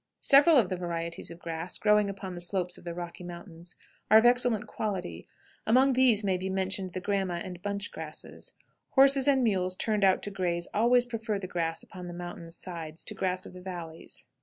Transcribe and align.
Several 0.23 0.57
of 0.57 0.69
the 0.69 0.75
varieties 0.75 1.29
of 1.29 1.37
grass 1.37 1.77
growing 1.77 2.09
upon 2.09 2.33
the 2.33 2.41
slopes 2.41 2.75
of 2.75 2.83
the 2.85 2.93
Rocky 2.95 3.23
Mountains 3.23 3.75
are 4.09 4.17
of 4.17 4.25
excellent 4.25 4.65
quality; 4.65 5.27
among 5.67 5.93
these 5.93 6.23
may 6.23 6.37
be 6.37 6.49
mentioned 6.49 6.93
the 6.93 6.99
Gramma 6.99 7.35
and 7.35 7.61
bunch 7.61 7.91
grasses. 7.91 8.55
Horses 8.93 9.27
and 9.27 9.43
mules 9.43 9.75
turned 9.75 10.03
out 10.03 10.23
to 10.23 10.31
graze 10.31 10.67
always 10.73 11.05
prefer 11.05 11.37
the 11.37 11.45
grass 11.45 11.83
upon 11.83 12.07
the 12.07 12.15
mountain 12.15 12.49
sides 12.49 13.03
to 13.03 13.13
grass 13.13 13.45
of 13.45 13.53
the 13.53 13.61
valleys. 13.61 14.25